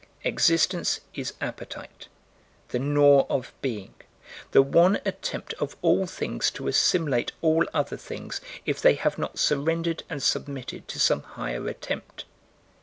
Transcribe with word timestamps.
Existence 0.23 1.01
is 1.13 1.35
Appetite: 1.41 2.07
the 2.69 2.79
gnaw 2.79 3.27
of 3.29 3.53
being; 3.61 3.93
the 4.49 4.63
one 4.63 4.99
attempt 5.05 5.53
of 5.59 5.77
all 5.83 6.07
things 6.07 6.49
to 6.49 6.67
assimilate 6.67 7.33
all 7.41 7.67
other 7.71 7.97
things, 7.97 8.41
if 8.65 8.81
they 8.81 8.95
have 8.95 9.19
not 9.19 9.37
surrendered 9.37 10.01
and 10.09 10.23
submitted 10.23 10.87
to 10.87 10.99
some 10.99 11.21
higher 11.21 11.67
attempt. 11.67 12.25